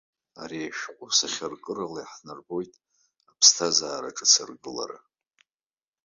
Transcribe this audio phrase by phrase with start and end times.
[0.41, 2.71] Ари ашәҟәы сахьаркырала иаҳнарбоит
[3.31, 4.99] аԥсҭазаара ҿыц аргылара.